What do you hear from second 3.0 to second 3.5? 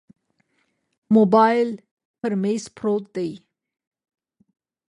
دی.